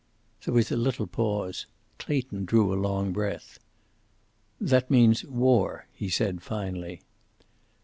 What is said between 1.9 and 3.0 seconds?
Clayton drew a